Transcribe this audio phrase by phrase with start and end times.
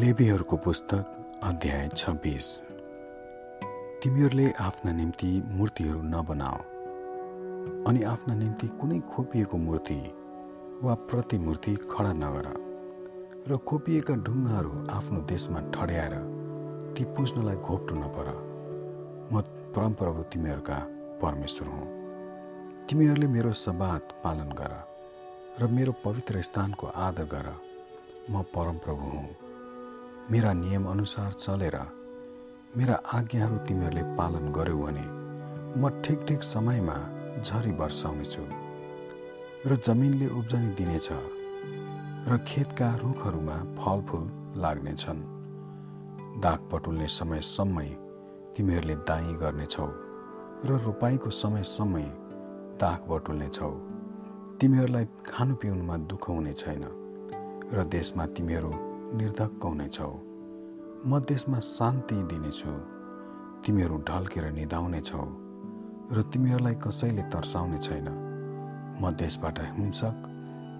[0.00, 2.46] लेबीहरूको पुस्तक अध्याय छब्बिस।
[4.02, 6.58] तिमीहरूले आफ्ना निम्ति मूर्तिहरू नबनाओ
[7.88, 9.96] अनि आफ्ना निम्ति कुनै खोपिएको मूर्ति
[10.82, 12.46] वा प्रतिमूर्ति खडा नगर
[13.48, 16.14] र खोपिएका ढुङ्गाहरू आफ्नो देशमा ठड्याएर
[16.96, 18.32] ती पुज्नलाई घोप्टो नपर।
[19.32, 19.42] म
[19.76, 20.78] परमप्रभु तिमीहरूका
[21.22, 21.86] परमेश्वर हुँ।
[22.88, 24.72] तिमीहरूले मेरो सबात पालन गर
[25.60, 27.54] र मेरो पवित्र स्थानको आदर गर।
[28.30, 29.49] म परमप्रभु हुँ।
[30.32, 31.76] मेरा नियमअनुसार चलेर
[32.76, 35.06] मेरा आज्ञाहरू तिमीहरूले पालन गर्यौ भने
[35.80, 36.96] म ठिक ठिक समयमा
[37.42, 38.42] झरी वर्षाउनेछु
[39.66, 41.08] र जमिनले उब्जनी दिनेछ
[42.30, 44.24] र खेतका रुखहरूमा फलफुल
[44.62, 45.20] लाग्नेछन्।
[46.44, 47.88] दाग पटुल्ने समयसम्मै
[48.54, 49.88] तिमीहरूले दाई गर्नेछौ
[50.68, 52.06] र रोपाइँको समयसम्मै
[52.82, 53.72] दाग बटुल्नेछौ
[54.60, 56.84] तिमीहरूलाई खानु पिउनुमा दुःख हुने छैन
[57.74, 58.72] र देशमा तिमीहरू
[59.16, 60.12] निर्धक्क हुनेछौ।
[61.06, 62.72] म देशमा शान्ति दिनेछु।
[63.64, 65.24] तिमीहरू ढल्केर निधाउनेछौ
[66.14, 68.08] र तिमीहरूलाई कसैले तर्साउने छैन।
[69.02, 70.16] म देशबाट हिंसक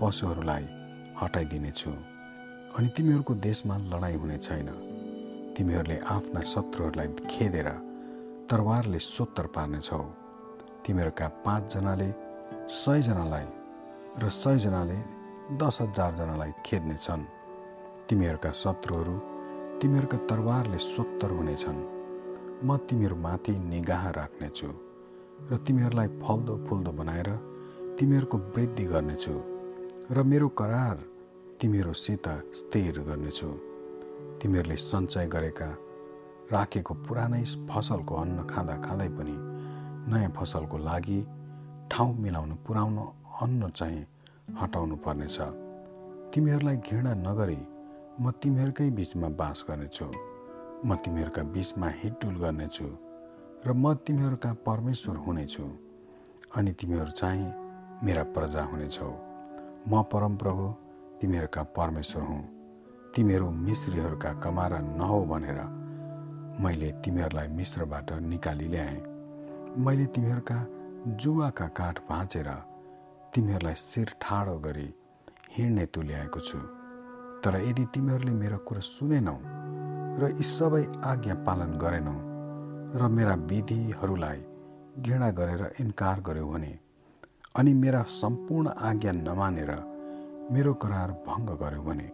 [0.00, 0.64] पशुहरूलाई
[1.20, 1.92] हटाइदिनेछु
[2.76, 4.68] अनि तिमीहरूको देशमा लडाइँ हुने छैन।
[5.56, 7.68] तिमीहरूले आफ्ना शत्रुहरूलाई खेदेर
[8.50, 10.02] तरवारले सोत्तर पार्नेछौ।
[10.84, 12.10] तिमीहरूका पाँचजनाले
[12.74, 13.48] सयजनालाई
[14.20, 14.98] र सयजनाले
[15.56, 17.24] दस हजारजनालाई खेद्नेछन्
[18.08, 19.14] तिमीहरूका शत्रुहरू
[19.80, 21.80] तिमीहरूका तरवारले सोत्तर हुनेछन्।
[22.64, 24.68] म तिमीहरूमाथि निगाह राख्नेछु
[25.50, 27.28] र तिमीहरूलाई फल्दो फुल्दो बनाएर
[27.98, 29.34] तिमीहरूको वृद्धि गर्नेछु
[30.16, 30.96] र मेरो करार
[31.60, 32.26] तिमीहरूसित
[32.58, 33.50] स्थिर गर्नेछु।
[34.40, 35.70] तिमीहरूले सञ्चय गरेका
[36.52, 39.36] राखेको पुरानै फसलको अन्न खाँदा खाँदै पनि
[40.10, 41.20] नयाँ फसलको लागि
[41.92, 43.04] ठाउँ मिलाउनु पुर्याउनु
[43.42, 44.06] अन्न चाहिँ
[44.60, 45.38] हटाउनु पर्नेछ।
[46.32, 47.60] तिमीहरूलाई घृणा नगरी
[48.20, 50.06] म तिमीहरूकै बिचमा बास गर्नेछु।
[50.84, 52.86] म तिमीहरूका बिचमा हिटुल गर्नेछु
[53.66, 55.64] र म तिमीहरूका परमेश्वर हुनेछु।
[56.56, 57.52] अनि तिमीहरू चाहिँ
[58.04, 59.10] मेरा प्रजा हुनेछौ।
[59.90, 60.64] म परमप्रभु
[61.20, 62.42] तिमीहरूका परमेश्वर हुँ।
[63.14, 65.60] तिमीहरू मिश्रीहरूका कमारा नहौ भनेर
[66.62, 69.00] मैले तिमीहरूलाई मिश्रबाट निकाली ल्याएँ
[69.78, 70.58] मैले तिमीहरूका
[71.20, 72.50] जुवाका काठ भाँचेर
[73.34, 74.88] तिमीहरूलाई शिर ठाडो गरी
[75.54, 76.77] हिँड्ने तुल्याएको छु।
[77.44, 79.36] तर यदि तिमीहरूले मेरो कुरा सुनेनौ
[80.20, 82.16] र यी सबै आज्ञा पालन गरेनौ
[83.00, 84.40] र मेरा विधिहरूलाई
[85.04, 86.72] घृणा गरेर इन्कार गर्यौ भने
[87.58, 89.70] अनि मेरा सम्पूर्ण आज्ञा नमानेर
[90.52, 92.08] मेरो करार भङ्ग गर्यो भने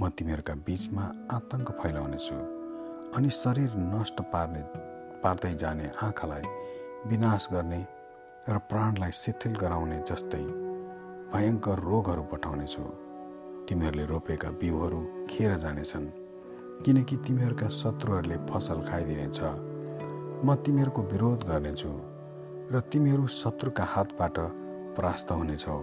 [0.00, 1.04] म तिमीहरूका बिचमा
[1.36, 2.38] आतङ्क फैलाउनेछु
[3.16, 4.62] अनि शरीर नष्ट पार्ने
[5.22, 6.46] पार्दै जाने आँखालाई
[7.10, 7.80] विनाश गर्ने
[8.48, 10.44] र प्राणलाई शिथिल गराउने जस्तै
[11.32, 12.84] भयङ्कर रोगहरू पठाउनेछु।
[13.68, 15.00] तिमीहरूले रोपेका बिउहरू
[15.30, 16.06] खेर जानेछन्
[16.84, 19.38] किनकि तिमीहरूका शत्रुहरूले फसल खाइदिनेछ।
[20.44, 21.92] म तिमीहरूको विरोध गर्नेछु
[22.72, 24.36] र तिमीहरू शत्रुका हातबाट
[24.96, 25.78] परास्त हुनेछौ।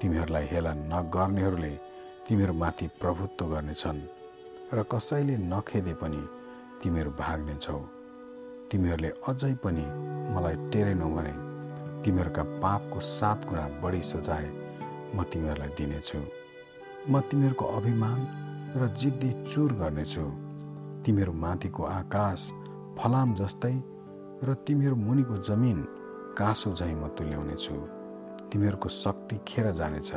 [0.00, 1.72] तिमीहरूलाई हेला नगर्नेहरूले
[2.26, 4.00] तिमीहरूमाथि प्रभुत्व गर्नेछन्
[4.76, 6.22] र कसैले नखेदे पनि
[6.82, 7.78] तिमीहरू भाग्नेछौ।
[8.70, 9.84] तिमीहरूले अझै पनि
[10.34, 11.34] मलाई टेरेनौ भने
[12.02, 14.46] तिमीहरूका पापको सात गुणा बढी सजाय
[15.14, 16.20] म तिमीहरूलाई दिनेछु।
[17.08, 18.20] म तिमीहरूको अभिमान
[18.76, 20.24] र जिद्दी चुर गर्नेछु।
[21.04, 22.40] तिमीहरू माथिको आकाश
[22.98, 23.72] फलाम जस्तै
[24.44, 25.78] र तिमीहरू मुनिको जमिन
[26.36, 27.74] काँसो झैँ म तुल्याउनेछु।
[28.52, 30.10] तिमीहरूको शक्ति खेर जानेछ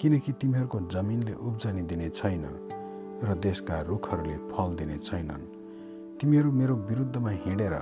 [0.00, 2.44] किनकि तिमीहरूको जमिनले उब्जनी दिने छैन
[3.22, 5.44] र देशका रुखहरूले फल दिने छैनन्।
[6.16, 7.74] तिमीहरू मेरो विरुद्धमा हिँडेर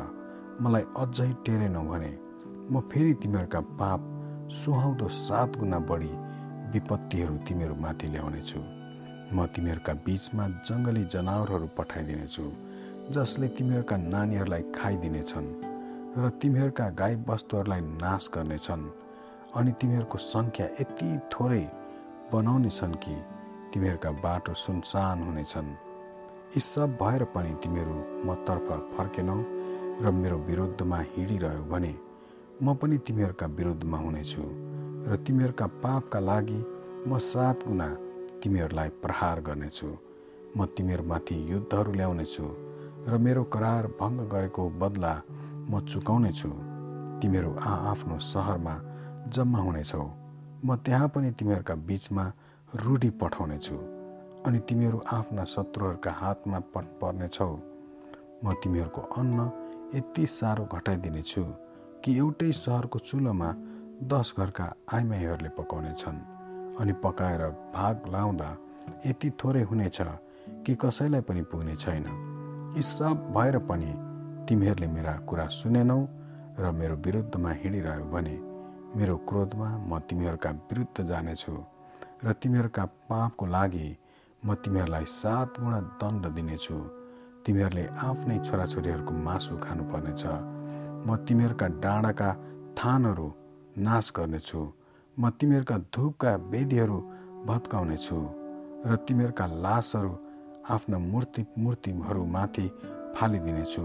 [0.60, 2.12] मलाई अझै टेरेनौ भने
[2.74, 4.00] म फेरि तिमीहरूका पाप
[4.50, 6.12] सुहाउँदो सात गुणा बढी
[6.72, 8.60] विपत्तिहरू तिमीहरूमाथि ल्याउनेछु
[9.32, 12.44] म तिमीहरूका बिचमा जङ्गली जनावरहरू पठाइदिनेछु
[13.14, 15.48] जसले तिमीहरूका नानीहरूलाई खाइदिनेछन्
[16.18, 18.84] र तिमीहरूका गाई वस्तुहरूलाई नाश गर्नेछन्।
[19.56, 21.64] अनि तिमीहरूको सङ्ख्या यति थोरै
[22.32, 23.14] बनाउनेछन् कि
[23.72, 25.68] तिमीहरूका बाटो सुनसान हुनेछन्।
[26.54, 27.96] यी सब भएर पनि तिमीहरू
[28.28, 29.38] मतर्फ फर्केनौ
[30.02, 31.94] र मेरो विरुद्धमा हिँडिरह्यो भने
[32.62, 34.42] म पनि तिमीहरूका विरुद्धमा हुनेछु।
[35.06, 36.60] र तिमीहरूका पापका लागि
[37.06, 37.88] म सात गुणा
[38.42, 39.88] तिमीहरूलाई प्रहार गर्नेछु।
[40.56, 42.46] म तिमीहरूमाथि युद्धहरू ल्याउनेछु
[43.10, 45.12] र मेरो करार भङ्ग गरेको बदला
[45.70, 46.50] म चुकाउनेछु।
[47.20, 48.74] तिमीहरू आ आफ्नो सहरमा
[49.34, 50.04] जम्मा हुनेछौ।
[50.64, 52.24] म त्यहाँ पनि तिमीहरूका बिचमा
[52.82, 53.76] रूढी पठाउनेछु
[54.46, 56.58] अनि तिमीहरू आफ्ना शत्रुहरूका हातमा
[57.00, 57.52] पर्नेछौ।
[58.42, 59.38] म तिमीहरूको अन्न
[59.94, 61.44] यति साह्रो घटाइदिनेछु
[62.02, 63.50] कि एउटै सहरको चुलोमा
[64.02, 66.18] दस घरका आइमाईहरूले पकाउने छन्
[66.80, 67.42] अनि पकाएर
[67.74, 68.50] भाग लाउँदा
[69.06, 69.98] यति थोरै हुनेछ
[70.66, 72.04] कि कसैलाई पनि पुग्ने छैन।
[72.76, 73.92] यी सब भएर पनि
[74.48, 76.00] तिमीहरूले मेरा कुरा सुनेनौ
[76.58, 78.36] र मेरो विरुद्धमा हिँडिरह्यो भने
[78.96, 81.54] मेरो क्रोधमा म तिमीहरूका विरुद्ध जानेछु
[82.24, 83.88] र तिमीहरूका पापको लागि
[84.42, 86.76] म तिमीहरूलाई सात गुणा दण्ड दिनेछु।
[87.46, 90.24] तिमीहरूले आफ्नै छोराछोरीहरूको मासु खानुपर्नेछ।
[91.06, 92.30] म तिमीहरूका डाँडाका
[92.78, 93.28] थानहरू
[93.78, 94.60] नाश गर्नेछु।
[95.16, 96.98] म तिमीहरूका धुपका वेदीहरू
[97.46, 98.18] भत्काउनेछु
[98.88, 100.12] र तिमीहरूका लासहरू
[100.70, 102.66] आफ्ना मूर्ति मूर्तिहरूमाथि
[103.16, 103.84] फालिदिनेछु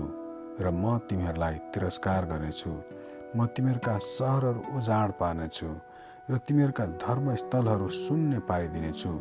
[0.63, 2.71] र म तिमीहरूलाई तिरस्कार गर्नेछु।
[3.35, 5.69] म तिमीहरूका सहरहरू उजाड पार्नेछु
[6.31, 9.11] र तिमीहरूका धर्मस्थलहरू शून्य पारिदिनेछु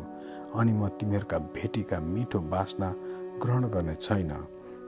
[0.55, 2.89] अनि म तिमीहरूका भेटीका मिठो बासना
[3.43, 4.31] ग्रहण गर्ने छैन।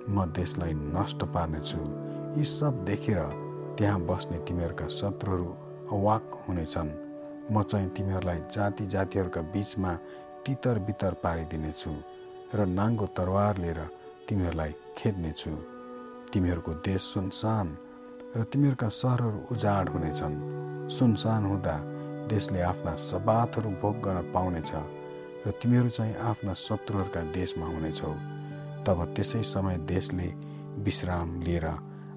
[0.08, 1.82] म देशलाई नष्ट पार्नेछु।
[2.40, 3.20] यी सब देखेर
[3.78, 5.50] त्यहाँ बस्ने तिमीहरूका शत्रुहरू
[5.94, 6.90] अवाक हुनेछन्।
[7.52, 9.92] म चाहिँ तिमीहरूलाई जाति जातिहरूका बिचमा
[10.46, 11.94] तितर बितर पारिदिनेछु
[12.56, 13.80] र नाङ्गो तरवार लिएर
[14.28, 15.54] तिमीहरूलाई खेद्नेछु।
[16.34, 17.68] तिमीहरूको देश सुनसान
[18.38, 20.36] र तिमीहरूका सहरहरू उजाड हुनेछन्।
[20.90, 21.76] सुनसान हुँदा
[22.28, 24.72] देशले आफ्ना सबातहरू भोग गर्न पाउनेछ
[25.46, 28.14] र तिमीहरू चाहिँ आफ्ना शत्रुहरूका देशमा हुनेछौ।
[28.86, 30.28] तब त्यसै समय देशले
[30.84, 31.66] विश्राम लिएर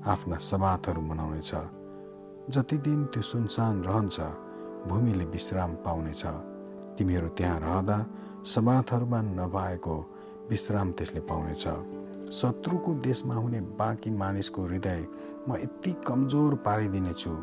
[0.07, 1.76] आफ्ना सबातहरू मनाउनेछ।
[2.51, 4.21] जति दिन त्यो सुनसान रहन्छ
[4.87, 6.23] भूमिले विश्राम पाउनेछ।
[6.99, 7.99] तिमीहरू त्यहाँ रहँदा
[8.47, 9.97] सबातहरूमा नभएको
[10.51, 11.65] विश्राम त्यसले पाउनेछ।
[12.33, 15.07] शत्रुको देशमा हुने बाँकी मानिसको हृदय
[15.49, 17.35] म यति कमजोर पारिदिनेछु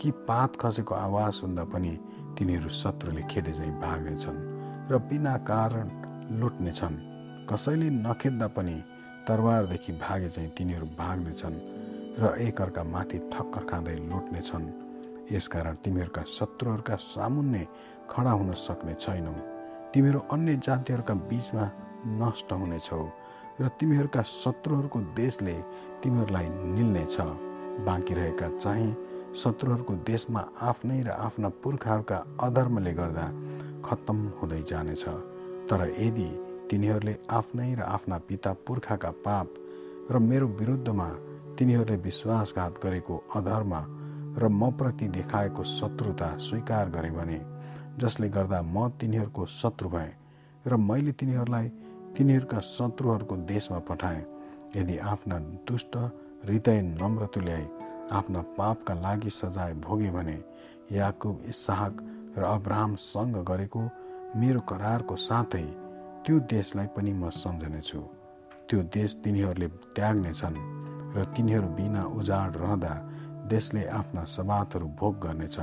[0.00, 1.98] कि पात खसेको आवाज सुन्दा पनि
[2.38, 4.38] तिनीहरू शत्रुले खेदे चाहिँ भाग्नेछन्
[4.90, 5.90] र बिना कारण
[6.40, 6.96] लुट्नेछन्।
[7.50, 8.76] कसैले नखेद्दा पनि
[9.26, 11.73] तरवारदेखि भागे चाहिँ तिनीहरू भाग्नेछन्।
[12.14, 14.66] र एकअर्कामाथि ठक्कर खाँदै लुट्नेछन्।
[15.32, 17.62] यसकारण तिमीहरूका शत्रुहरूका सामुन्ने
[18.10, 19.32] खडा हुन सक्ने छैनौ।
[19.92, 21.64] तिमीहरू अन्य जातिहरूका बिचमा
[22.20, 23.02] नष्ट हुनेछौ
[23.60, 25.56] र तिमीहरूका शत्रुहरूको देशले
[26.02, 27.16] तिमीहरूलाई निल्नेछ।
[27.86, 28.90] बाँकी रहेका चाहिँ
[29.34, 33.26] शत्रुहरूको देशमा आफ्नै र आफ्ना पुर्खाहरूका अधर्मले गर्दा
[33.82, 35.04] खत्तम हुँदै जानेछ।
[35.68, 36.28] तर यदि
[36.70, 39.48] तिनीहरूले आफ्नै र आफ्ना पिता पुर्खाका पाप
[40.10, 41.08] र मेरो विरुद्धमा
[41.58, 43.72] तिनीहरूले विश्वासघात गरेको अधर्म
[44.38, 47.40] र म प्रति देखाएको शत्रुता स्वीकार गरे भने
[47.98, 50.12] जसले गर्दा म तिनीहरूको शत्रु भएँ
[50.66, 51.68] र मैले तिनीहरूलाई
[52.16, 54.24] तिनीहरूका शत्रुहरूको देशमा पठाएँ।
[54.76, 55.96] यदि आफ्ना दुष्ट
[56.46, 57.66] हृदय नम्र तुल्याई
[58.12, 60.38] आफ्ना पापका लागि सजाय भोगे भने
[60.92, 62.02] याकुब इसाहक
[62.38, 63.82] र अब्राहमसँग गरेको
[64.36, 65.62] मेरो करारको साथै
[66.26, 68.00] त्यो देशलाई पनि म सम्झनेछु।
[68.68, 70.58] त्यो देश तिनीहरूले त्याग्नेछन्।
[71.14, 72.94] र तिनीहरू बिना उजाड रहँदा
[73.48, 75.58] देशले आफ्ना सवातहरू भोग गर्नेछ